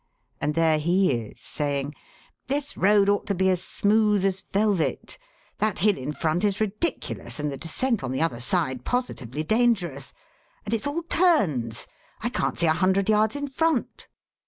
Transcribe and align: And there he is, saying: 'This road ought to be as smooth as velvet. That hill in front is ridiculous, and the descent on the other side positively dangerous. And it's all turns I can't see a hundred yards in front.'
And 0.41 0.55
there 0.55 0.79
he 0.79 1.11
is, 1.11 1.39
saying: 1.39 1.93
'This 2.47 2.75
road 2.75 3.07
ought 3.07 3.27
to 3.27 3.35
be 3.35 3.49
as 3.51 3.63
smooth 3.63 4.25
as 4.25 4.41
velvet. 4.41 5.19
That 5.59 5.77
hill 5.77 5.95
in 5.95 6.11
front 6.11 6.43
is 6.43 6.59
ridiculous, 6.59 7.39
and 7.39 7.51
the 7.51 7.57
descent 7.57 8.03
on 8.03 8.11
the 8.11 8.23
other 8.23 8.39
side 8.39 8.83
positively 8.83 9.43
dangerous. 9.43 10.15
And 10.65 10.73
it's 10.73 10.87
all 10.87 11.03
turns 11.03 11.85
I 12.19 12.29
can't 12.29 12.57
see 12.57 12.65
a 12.65 12.73
hundred 12.73 13.09
yards 13.09 13.35
in 13.35 13.47
front.' 13.47 14.07